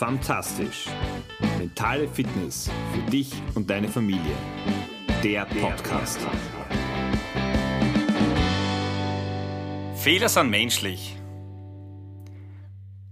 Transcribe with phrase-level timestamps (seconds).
[0.00, 0.86] Fantastisch.
[1.58, 4.34] Mentale Fitness für dich und deine Familie.
[5.22, 6.18] Der Podcast.
[9.96, 11.18] Fehler sind menschlich.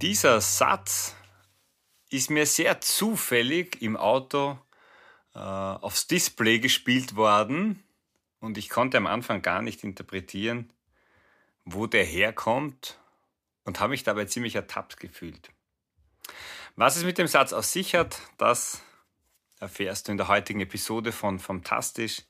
[0.01, 1.15] Dieser Satz
[2.09, 4.59] ist mir sehr zufällig im Auto
[5.35, 7.83] äh, aufs Display gespielt worden
[8.41, 10.73] und ich konnte am Anfang gar nicht interpretieren,
[11.67, 12.99] wo der herkommt
[13.65, 15.51] und habe mich dabei ziemlich ertappt gefühlt.
[16.81, 18.85] Was es mit dem Satz auf sich hat, das
[19.59, 22.23] erfährst du in der heutigen Episode von Fantastisch,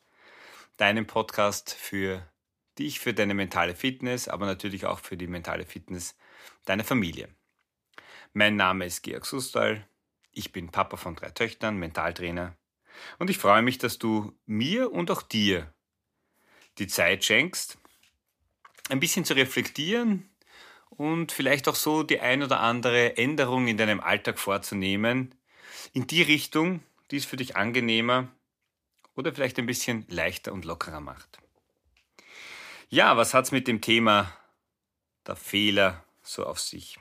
[0.79, 2.27] deinem Podcast für
[2.79, 6.17] dich, für deine mentale Fitness, aber natürlich auch für die mentale Fitness
[6.65, 7.29] deiner Familie.
[8.33, 9.87] Mein Name ist Georg Sustal,
[10.33, 12.57] ich bin Papa von drei Töchtern, Mentaltrainer
[13.19, 15.75] und ich freue mich, dass du mir und auch dir
[16.79, 17.77] die Zeit schenkst,
[18.89, 20.31] ein bisschen zu reflektieren,
[20.91, 25.35] und vielleicht auch so die ein oder andere Änderung in deinem Alltag vorzunehmen,
[25.93, 28.29] in die Richtung, die es für dich angenehmer
[29.15, 31.39] oder vielleicht ein bisschen leichter und lockerer macht.
[32.89, 34.33] Ja, was hat es mit dem Thema
[35.27, 36.99] der Fehler so auf sich?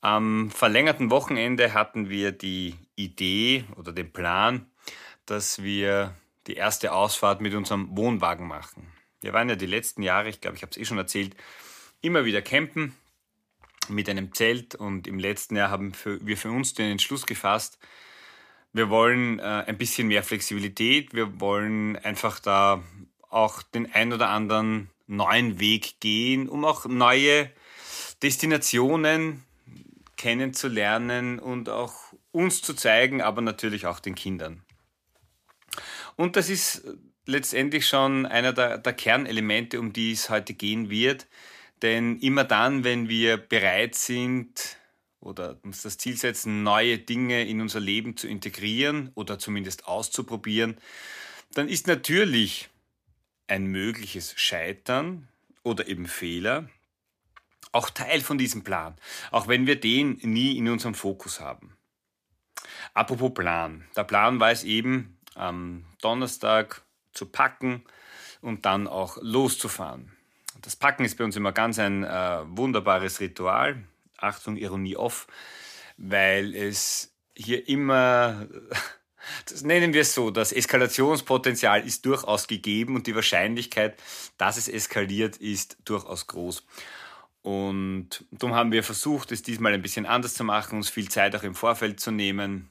[0.00, 4.70] Am verlängerten Wochenende hatten wir die Idee oder den Plan,
[5.26, 6.14] dass wir
[6.46, 8.92] die erste Ausfahrt mit unserem Wohnwagen machen.
[9.20, 11.36] Wir waren ja die letzten Jahre, ich glaube, ich habe es eh schon erzählt,
[12.00, 12.94] immer wieder campen
[13.88, 17.78] mit einem Zelt und im letzten Jahr haben wir für uns den Entschluss gefasst,
[18.72, 22.82] wir wollen äh, ein bisschen mehr Flexibilität, wir wollen einfach da
[23.30, 27.50] auch den ein oder anderen neuen Weg gehen, um auch neue
[28.22, 29.44] Destinationen
[30.16, 31.94] kennenzulernen und auch
[32.30, 34.62] uns zu zeigen, aber natürlich auch den Kindern.
[36.16, 36.82] Und das ist
[37.24, 41.26] letztendlich schon einer der, der Kernelemente, um die es heute gehen wird.
[41.82, 44.76] Denn immer dann, wenn wir bereit sind
[45.20, 50.78] oder uns das Ziel setzen, neue Dinge in unser Leben zu integrieren oder zumindest auszuprobieren,
[51.54, 52.68] dann ist natürlich
[53.46, 55.28] ein mögliches Scheitern
[55.62, 56.68] oder eben Fehler
[57.72, 58.96] auch Teil von diesem Plan,
[59.30, 61.76] auch wenn wir den nie in unserem Fokus haben.
[62.94, 63.86] Apropos Plan.
[63.96, 67.84] Der Plan war es eben, am Donnerstag zu packen
[68.40, 70.17] und dann auch loszufahren.
[70.62, 73.84] Das Packen ist bei uns immer ganz ein äh, wunderbares Ritual.
[74.16, 75.28] Achtung, Ironie off,
[75.96, 78.48] weil es hier immer,
[79.48, 83.96] das nennen wir es so, das Eskalationspotenzial ist durchaus gegeben und die Wahrscheinlichkeit,
[84.36, 86.64] dass es eskaliert, ist durchaus groß.
[87.42, 91.36] Und darum haben wir versucht, es diesmal ein bisschen anders zu machen, uns viel Zeit
[91.36, 92.70] auch im Vorfeld zu nehmen.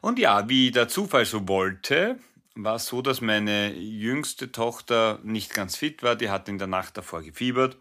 [0.00, 2.18] Und ja, wie der Zufall so wollte,
[2.54, 6.16] war es so, dass meine jüngste Tochter nicht ganz fit war.
[6.16, 7.76] Die hat in der Nacht davor gefiebert.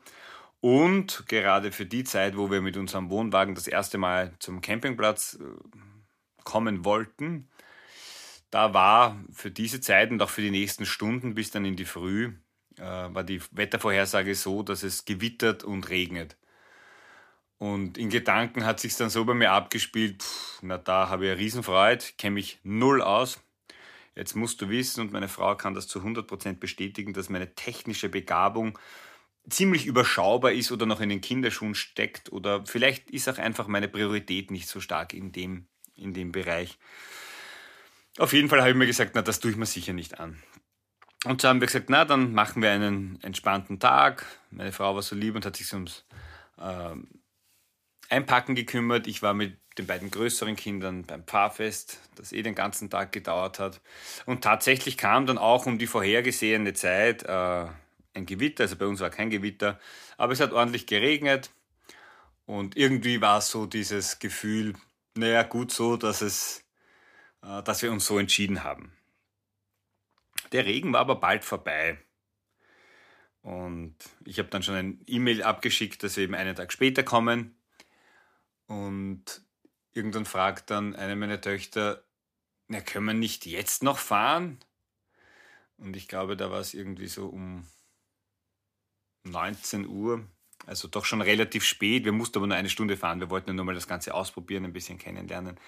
[0.61, 5.37] Und gerade für die Zeit, wo wir mit unserem Wohnwagen das erste Mal zum Campingplatz
[5.41, 5.43] äh,
[6.43, 7.49] kommen wollten,
[8.49, 11.85] da war für diese Zeit und auch für die nächsten Stunden bis dann in die
[11.85, 12.33] Früh,
[12.77, 16.37] äh, war die Wettervorhersage so, dass es gewittert und regnet.
[17.57, 21.31] Und in Gedanken hat sich dann so bei mir abgespielt, pff, na da habe ich
[21.31, 23.41] eine Riesenfreude, kenne mich null aus,
[24.15, 28.09] Jetzt musst du wissen, und meine Frau kann das zu 100% bestätigen, dass meine technische
[28.09, 28.77] Begabung
[29.49, 33.87] ziemlich überschaubar ist oder noch in den Kinderschuhen steckt oder vielleicht ist auch einfach meine
[33.87, 36.77] Priorität nicht so stark in dem, in dem Bereich.
[38.17, 40.41] Auf jeden Fall habe ich mir gesagt, na, das tue ich mir sicher nicht an.
[41.25, 44.25] Und so haben wir gesagt, na, dann machen wir einen entspannten Tag.
[44.51, 46.05] Meine Frau war so lieb und hat sich ums
[46.57, 46.95] äh,
[48.09, 49.07] Einpacken gekümmert.
[49.07, 53.59] Ich war mit den beiden größeren Kindern beim Pfarrfest, das eh den ganzen Tag gedauert
[53.59, 53.81] hat.
[54.25, 57.67] Und tatsächlich kam dann auch um die vorhergesehene Zeit äh,
[58.13, 59.79] ein Gewitter, also bei uns war kein Gewitter,
[60.17, 61.49] aber es hat ordentlich geregnet
[62.45, 64.75] und irgendwie war so dieses Gefühl,
[65.15, 66.63] naja, gut so, dass, es,
[67.41, 68.93] äh, dass wir uns so entschieden haben.
[70.51, 71.97] Der Regen war aber bald vorbei.
[73.41, 77.57] Und ich habe dann schon ein E-Mail abgeschickt, dass wir eben einen Tag später kommen.
[78.67, 79.42] Und
[79.93, 82.03] irgendwann fragt dann eine meiner Töchter,
[82.67, 84.59] na, können wir nicht jetzt noch fahren?
[85.77, 87.67] Und ich glaube, da war es irgendwie so um
[89.23, 90.25] 19 Uhr,
[90.65, 92.05] also doch schon relativ spät.
[92.05, 93.19] Wir mussten aber nur eine Stunde fahren.
[93.19, 95.59] Wir wollten nur mal das Ganze ausprobieren, ein bisschen kennenlernen.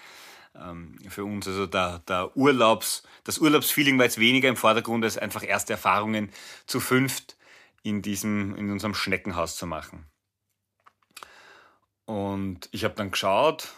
[0.54, 5.18] Ähm, für uns, also der, der Urlaubs, das Urlaubsfeeling war jetzt weniger im Vordergrund, als
[5.18, 6.30] einfach erste Erfahrungen
[6.66, 7.36] zu fünft
[7.82, 10.06] in diesem, in unserem Schneckenhaus zu machen.
[12.06, 13.74] Und ich habe dann geschaut,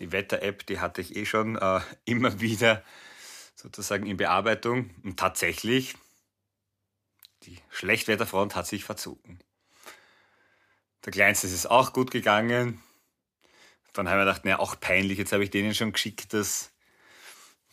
[0.00, 2.82] die Wetter-App, die hatte ich eh schon äh, immer wieder
[3.54, 4.90] sozusagen in Bearbeitung.
[5.02, 5.94] Und tatsächlich,
[7.44, 9.38] die Schlechtwetterfront hat sich verzogen.
[11.04, 12.82] Der Kleinste ist auch gut gegangen.
[13.92, 16.70] dann haben wir gedacht, naja, auch peinlich, jetzt habe ich denen schon geschickt, dass,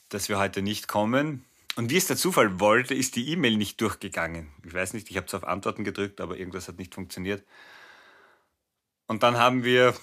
[0.09, 1.45] dass wir heute nicht kommen.
[1.75, 4.51] Und wie es der Zufall wollte, ist die E-Mail nicht durchgegangen.
[4.65, 7.45] Ich weiß nicht, ich habe zwar auf Antworten gedrückt, aber irgendwas hat nicht funktioniert.
[9.07, 9.95] Und dann haben wir,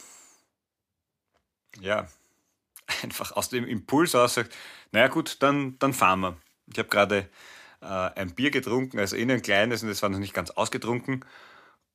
[1.81, 2.09] ja,
[3.03, 4.55] einfach aus dem Impuls aus gesagt,
[4.93, 6.37] naja gut, dann, dann fahren wir.
[6.67, 7.29] Ich habe gerade
[7.81, 11.25] äh, ein Bier getrunken, also innen ein kleines und es war noch nicht ganz ausgetrunken.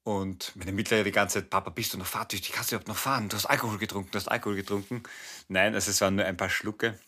[0.03, 2.53] Und meine Mittlere die ganze Zeit, Papa, bist du noch fahrtüchtig?
[2.53, 3.29] Kannst du überhaupt noch fahren?
[3.29, 5.03] Du hast Alkohol getrunken, du hast Alkohol getrunken.
[5.47, 6.99] Nein, also es waren nur ein paar Schlucke.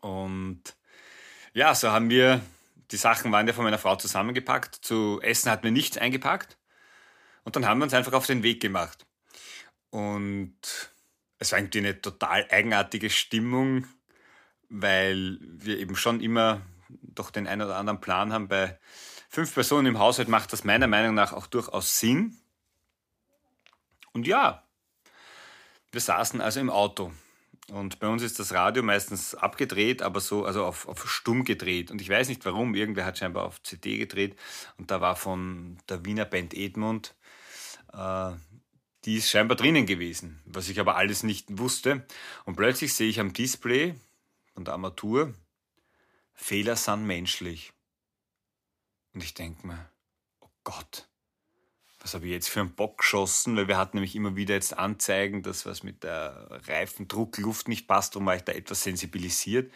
[0.00, 0.62] Und
[1.52, 2.40] ja, so haben wir,
[2.90, 4.74] die Sachen waren ja von meiner Frau zusammengepackt.
[4.74, 6.56] Zu essen hatten wir nichts eingepackt.
[7.44, 9.06] Und dann haben wir uns einfach auf den Weg gemacht.
[9.90, 10.89] Und
[11.40, 13.86] es war irgendwie eine total eigenartige Stimmung,
[14.68, 18.46] weil wir eben schon immer doch den einen oder anderen Plan haben.
[18.46, 18.78] Bei
[19.28, 22.36] fünf Personen im Haushalt macht das meiner Meinung nach auch durchaus Sinn.
[24.12, 24.64] Und ja,
[25.92, 27.10] wir saßen also im Auto.
[27.72, 31.90] Und bei uns ist das Radio meistens abgedreht, aber so, also auf, auf stumm gedreht.
[31.90, 34.36] Und ich weiß nicht warum, irgendwer hat scheinbar auf CD gedreht.
[34.76, 37.14] Und da war von der Wiener Band Edmund,
[37.92, 38.32] äh,
[39.04, 42.06] die ist scheinbar drinnen gewesen, was ich aber alles nicht wusste.
[42.44, 43.94] Und plötzlich sehe ich am Display
[44.54, 45.34] von der Armatur,
[46.34, 47.72] Fehler sind menschlich.
[49.12, 49.90] Und ich denke mir,
[50.40, 51.08] oh Gott,
[52.00, 53.56] was habe ich jetzt für einen Bock geschossen?
[53.56, 58.14] Weil wir hatten nämlich immer wieder jetzt Anzeigen, dass was mit der Reifendruckluft nicht passt,
[58.14, 59.72] darum war ich da etwas sensibilisiert.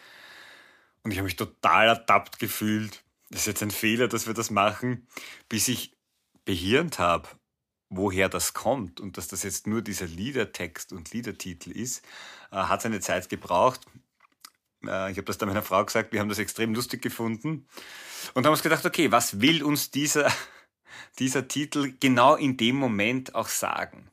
[1.02, 3.02] Und ich habe mich total ertappt gefühlt.
[3.30, 5.06] Das ist jetzt ein Fehler, dass wir das machen,
[5.48, 5.92] bis ich
[6.44, 7.28] behirnt habe,
[7.96, 12.04] woher das kommt und dass das jetzt nur dieser Liedertext und Liedertitel ist,
[12.50, 13.80] äh, hat seine Zeit gebraucht.
[14.86, 17.66] Äh, ich habe das dann meiner Frau gesagt, wir haben das extrem lustig gefunden
[18.34, 20.30] und haben uns gedacht, okay, was will uns dieser,
[21.18, 24.10] dieser Titel genau in dem Moment auch sagen?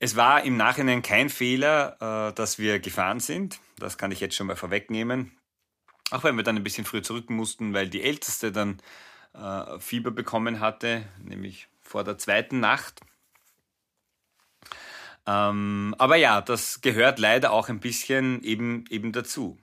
[0.00, 3.60] Es war im Nachhinein kein Fehler, äh, dass wir gefahren sind.
[3.78, 5.36] Das kann ich jetzt schon mal vorwegnehmen.
[6.10, 8.80] Auch wenn wir dann ein bisschen früh zurück mussten, weil die Älteste dann
[9.80, 13.00] Fieber bekommen hatte, nämlich vor der zweiten Nacht.
[15.26, 19.58] Ähm, aber ja, das gehört leider auch ein bisschen eben, eben dazu.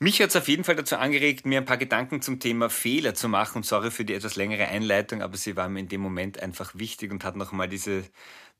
[0.00, 3.14] Mich hat es auf jeden Fall dazu angeregt, mir ein paar Gedanken zum Thema Fehler
[3.14, 3.58] zu machen.
[3.58, 6.72] Und sorry für die etwas längere Einleitung, aber sie war mir in dem Moment einfach
[6.74, 8.04] wichtig und hat nochmal diese,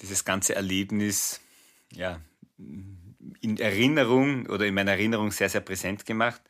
[0.01, 1.41] dieses ganze Erlebnis
[1.93, 2.21] ja,
[2.57, 6.43] in Erinnerung oder in meiner Erinnerung sehr, sehr präsent gemacht.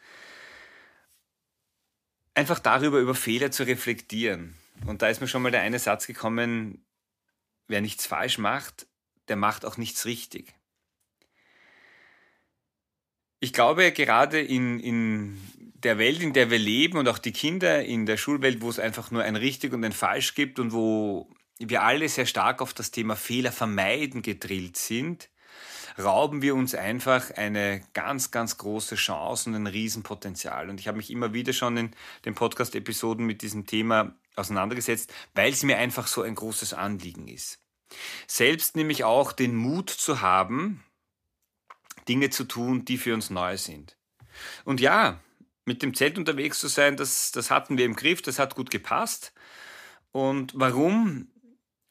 [2.34, 4.54] Einfach darüber, über Fehler zu reflektieren.
[4.86, 6.84] Und da ist mir schon mal der eine Satz gekommen,
[7.66, 8.86] wer nichts falsch macht,
[9.28, 10.54] der macht auch nichts richtig.
[13.40, 15.40] Ich glaube, gerade in, in
[15.74, 18.80] der Welt, in der wir leben und auch die Kinder in der Schulwelt, wo es
[18.80, 22.74] einfach nur ein richtig und ein falsch gibt und wo wir alle sehr stark auf
[22.74, 25.28] das Thema Fehler vermeiden gedrillt sind,
[25.98, 30.70] rauben wir uns einfach eine ganz, ganz große Chance und ein Riesenpotenzial.
[30.70, 31.90] Und ich habe mich immer wieder schon in
[32.24, 37.58] den Podcast-Episoden mit diesem Thema auseinandergesetzt, weil es mir einfach so ein großes Anliegen ist.
[38.26, 40.84] Selbst nämlich auch den Mut zu haben,
[42.08, 43.96] Dinge zu tun, die für uns neu sind.
[44.64, 45.20] Und ja,
[45.64, 48.70] mit dem Zelt unterwegs zu sein, das, das hatten wir im Griff, das hat gut
[48.70, 49.32] gepasst.
[50.12, 51.28] Und warum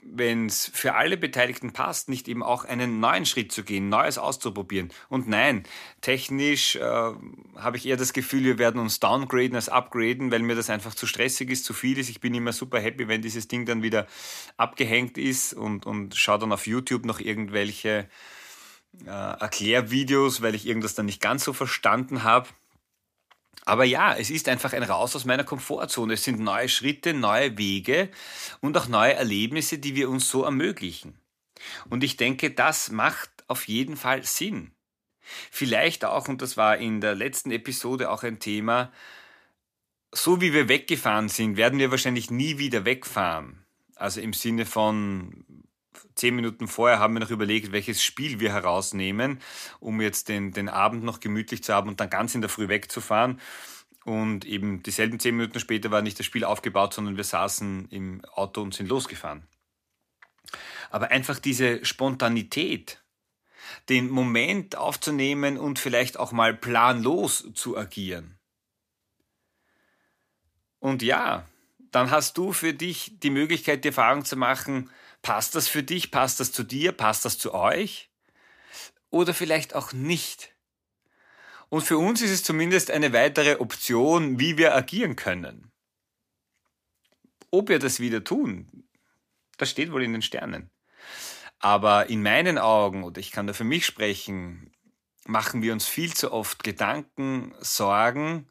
[0.10, 4.18] wenn es für alle Beteiligten passt, nicht eben auch einen neuen Schritt zu gehen, Neues
[4.18, 4.90] auszuprobieren.
[5.10, 5.64] Und nein,
[6.02, 10.56] technisch äh, habe ich eher das Gefühl, wir werden uns downgraden als upgraden, weil mir
[10.56, 12.10] das einfach zu stressig ist, zu viel ist.
[12.10, 14.08] Ich bin immer super happy, wenn dieses Ding dann wieder
[14.56, 18.08] abgehängt ist und, und schaue dann auf YouTube noch irgendwelche
[19.06, 22.48] äh, Erklärvideos, weil ich irgendwas dann nicht ganz so verstanden habe.
[23.66, 26.14] Aber ja, es ist einfach ein Raus aus meiner Komfortzone.
[26.14, 28.10] Es sind neue Schritte, neue Wege
[28.62, 31.20] und auch neue Erlebnisse, die wir uns so ermöglichen.
[31.90, 34.72] Und ich denke, das macht auf jeden Fall Sinn.
[35.52, 38.92] Vielleicht auch, und das war in der letzten Episode auch ein Thema,
[40.14, 43.66] so wie wir weggefahren sind, werden wir wahrscheinlich nie wieder wegfahren.
[43.96, 45.44] Also im Sinne von
[46.16, 49.40] zehn Minuten vorher haben wir noch überlegt, welches Spiel wir herausnehmen,
[49.80, 52.68] um jetzt den, den Abend noch gemütlich zu haben und dann ganz in der Früh
[52.68, 53.40] wegzufahren.
[54.06, 58.24] Und eben dieselben zehn Minuten später war nicht das Spiel aufgebaut, sondern wir saßen im
[58.26, 59.48] Auto und sind losgefahren.
[60.90, 63.04] Aber einfach diese Spontanität,
[63.90, 68.38] den Moment aufzunehmen und vielleicht auch mal planlos zu agieren.
[70.80, 71.46] Und ja,
[71.92, 74.90] dann hast du für dich die Möglichkeit, die Erfahrung zu machen,
[75.22, 76.12] Passt das für dich?
[76.12, 76.92] Passt das zu dir?
[76.92, 78.10] Passt das zu euch?
[79.10, 80.54] Oder vielleicht auch nicht?
[81.70, 85.72] Und für uns ist es zumindest eine weitere Option, wie wir agieren können.
[87.52, 88.88] Ob wir das wieder tun,
[89.58, 90.70] das steht wohl in den Sternen.
[91.60, 94.72] Aber in meinen Augen, oder ich kann da für mich sprechen,
[95.26, 98.48] machen wir uns viel zu oft Gedanken, Sorgen,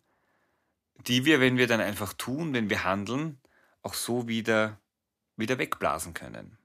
[1.06, 3.40] die wir, wenn wir dann einfach tun, wenn wir handeln,
[3.82, 4.80] auch so wieder,
[5.36, 6.58] wieder wegblasen können.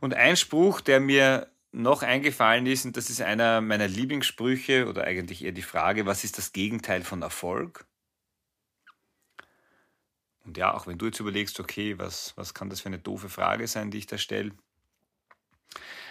[0.00, 5.04] Und ein Spruch, der mir noch eingefallen ist, und das ist einer meiner Lieblingssprüche oder
[5.04, 7.86] eigentlich eher die Frage, was ist das Gegenteil von Erfolg?
[10.44, 13.28] Und ja, auch wenn du jetzt überlegst, okay, was, was kann das für eine doofe
[13.28, 14.52] Frage sein, die ich da stelle?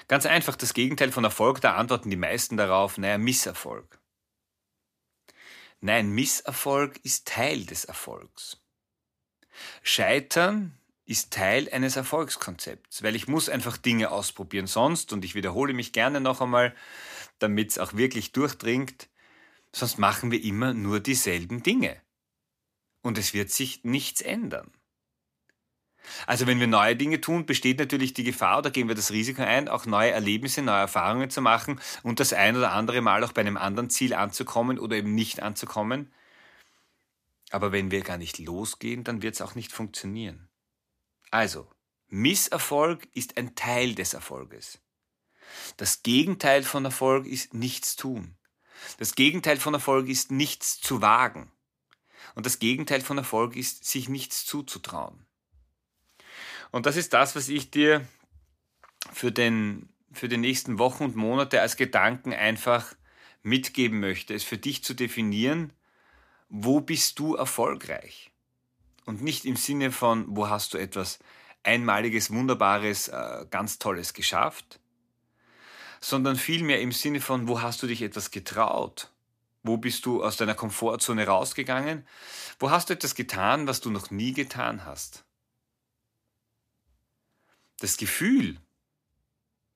[0.08, 4.00] Ganz einfach, das Gegenteil von Erfolg, da antworten die meisten darauf, naja, Misserfolg.
[5.80, 8.62] Nein, Misserfolg ist Teil des Erfolgs.
[9.81, 14.67] Scheitern ist Teil eines Erfolgskonzepts, weil ich muss einfach Dinge ausprobieren.
[14.67, 16.74] Sonst, und ich wiederhole mich gerne noch einmal,
[17.39, 19.10] damit es auch wirklich durchdringt,
[19.74, 22.01] sonst machen wir immer nur dieselben Dinge.
[23.01, 24.72] Und es wird sich nichts ändern.
[26.27, 29.41] Also wenn wir neue Dinge tun, besteht natürlich die Gefahr, oder gehen wir das Risiko
[29.41, 33.31] ein, auch neue Erlebnisse, neue Erfahrungen zu machen und das ein oder andere Mal auch
[33.31, 36.12] bei einem anderen Ziel anzukommen oder eben nicht anzukommen.
[37.53, 40.50] Aber wenn wir gar nicht losgehen, dann wird es auch nicht funktionieren.
[41.29, 41.69] Also,
[42.07, 44.81] Misserfolg ist ein Teil des Erfolges.
[45.77, 48.36] Das Gegenteil von Erfolg ist nichts tun.
[48.98, 51.51] Das Gegenteil von Erfolg ist nichts zu wagen.
[52.33, 55.27] Und das Gegenteil von Erfolg ist, sich nichts zuzutrauen.
[56.72, 58.07] Und das ist das, was ich dir
[59.12, 62.95] für, den, für die nächsten Wochen und Monate als Gedanken einfach
[63.43, 65.72] mitgeben möchte, es für dich zu definieren,
[66.50, 68.32] wo bist du erfolgreich?
[69.06, 71.20] Und nicht im Sinne von, wo hast du etwas
[71.64, 74.80] Einmaliges, Wunderbares, äh, ganz Tolles geschafft,
[76.00, 79.10] sondern vielmehr im Sinne von, wo hast du dich etwas getraut?
[79.64, 82.06] Wo bist du aus deiner Komfortzone rausgegangen?
[82.60, 85.24] Wo hast du etwas getan, was du noch nie getan hast?
[87.80, 88.60] Das Gefühl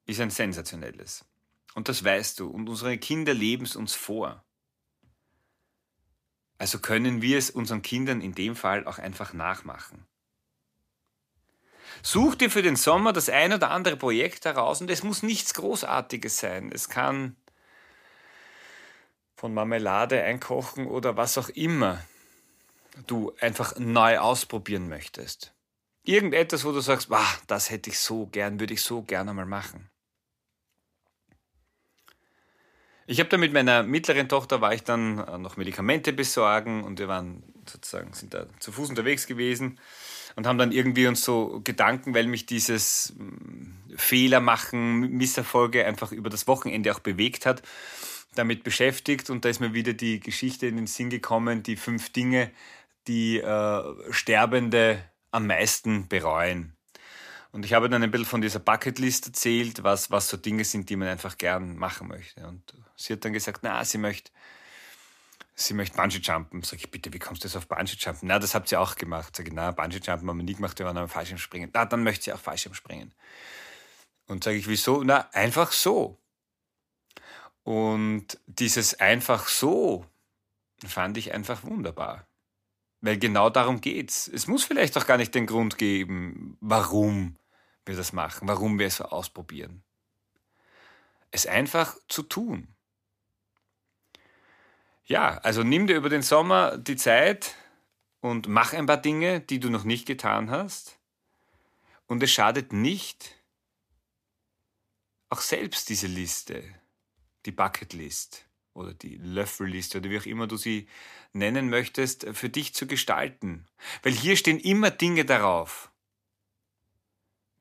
[0.05, 1.25] ist ein sensationelles.
[1.73, 2.49] Und das weißt du.
[2.49, 4.43] Und unsere Kinder leben es uns vor.
[6.57, 10.05] Also können wir es unseren Kindern in dem Fall auch einfach nachmachen.
[12.01, 15.53] Such dir für den Sommer das ein oder andere Projekt heraus und es muss nichts
[15.53, 16.71] Großartiges sein.
[16.71, 17.35] Es kann
[19.35, 22.03] von Marmelade einkochen oder was auch immer
[23.05, 25.53] du einfach neu ausprobieren möchtest.
[26.03, 29.45] Irgendetwas, wo du sagst, wow, das hätte ich so gern, würde ich so gerne mal
[29.45, 29.89] machen.
[33.09, 36.99] Ich habe da mit meiner mittleren Tochter war ich dann äh, noch Medikamente besorgen und
[36.99, 39.79] wir waren sozusagen sind da zu Fuß unterwegs gewesen
[40.35, 46.11] und haben dann irgendwie uns so Gedanken, weil mich dieses mm, Fehler machen, Misserfolge einfach
[46.11, 47.63] über das Wochenende auch bewegt hat,
[48.35, 52.11] damit beschäftigt und da ist mir wieder die Geschichte in den Sinn gekommen, die fünf
[52.11, 52.51] Dinge,
[53.07, 56.76] die äh, Sterbende am meisten bereuen.
[57.51, 60.89] Und ich habe dann ein bisschen von dieser Bucketlist erzählt, was, was so Dinge sind,
[60.89, 62.45] die man einfach gern machen möchte.
[62.47, 64.31] Und sie hat dann gesagt, na, sie möchte,
[65.55, 66.61] sie möchte Bungee-Jumpen.
[66.63, 68.27] Sag ich, bitte, wie kommst du jetzt auf Bungee-Jumpen?
[68.27, 69.35] Na, das habt ihr auch gemacht.
[69.35, 71.71] Sag ich, na, Bungee-Jumpen haben wir nie gemacht, wir waren am Fallschirmspringen.
[71.73, 73.13] Na, dann möchte sie auch Fallschirmspringen.
[74.27, 75.03] Und sage ich, wieso?
[75.03, 76.19] Na, einfach so.
[77.63, 80.05] Und dieses einfach so
[80.85, 82.26] fand ich einfach wunderbar.
[83.07, 84.27] Weil genau darum geht's.
[84.27, 87.37] Es muss vielleicht auch gar nicht den Grund geben, warum
[87.85, 89.81] wir das machen, warum wir es so ausprobieren.
[91.31, 92.67] Es einfach zu tun.
[95.05, 97.55] Ja, also nimm dir über den Sommer die Zeit
[98.19, 100.99] und mach ein paar Dinge, die du noch nicht getan hast.
[102.07, 103.35] Und es schadet nicht,
[105.29, 106.61] auch selbst diese Liste,
[107.45, 108.46] die Bucketlist
[108.77, 110.87] oder die Löffelliste oder wie auch immer du sie
[111.33, 113.65] nennen möchtest, für dich zu gestalten.
[114.03, 115.91] Weil hier stehen immer Dinge darauf,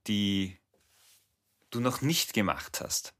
[0.06, 0.58] die
[1.70, 3.14] du noch nicht gemacht hast.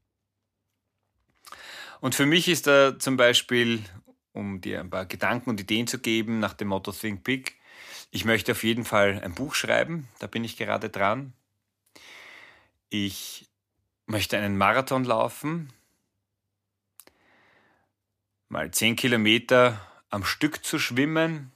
[1.99, 3.83] Und für mich ist da zum Beispiel,
[4.31, 7.57] um dir ein paar Gedanken und Ideen zu geben, nach dem Motto Think Big,
[8.11, 11.33] ich möchte auf jeden Fall ein Buch schreiben, da bin ich gerade dran.
[12.89, 13.49] Ich
[14.05, 15.73] möchte einen Marathon laufen,
[18.49, 21.51] mal zehn Kilometer am Stück zu schwimmen.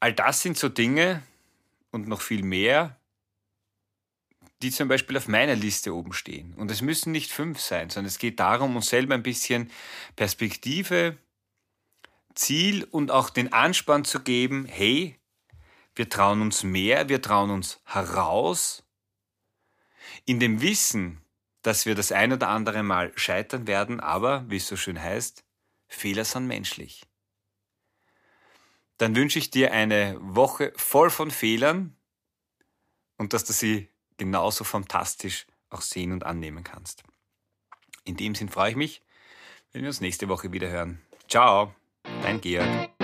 [0.00, 1.22] All das sind so Dinge
[1.90, 2.98] und noch viel mehr,
[4.62, 6.54] die zum Beispiel auf meiner Liste oben stehen.
[6.54, 9.70] Und es müssen nicht fünf sein, sondern es geht darum, uns selber ein bisschen
[10.16, 11.18] Perspektive,
[12.34, 15.18] Ziel und auch den Anspann zu geben, hey,
[15.94, 18.84] wir trauen uns mehr, wir trauen uns heraus,
[20.24, 21.21] in dem Wissen,
[21.62, 25.44] dass wir das ein oder andere Mal scheitern werden, aber, wie es so schön heißt,
[25.88, 27.02] Fehler sind menschlich.
[28.98, 31.96] Dann wünsche ich dir eine Woche voll von Fehlern
[33.16, 37.02] und dass du sie genauso fantastisch auch sehen und annehmen kannst.
[38.04, 39.02] In dem Sinn freue ich mich,
[39.72, 41.00] wenn wir uns nächste Woche wieder hören.
[41.28, 41.74] Ciao,
[42.22, 43.01] dein Georg.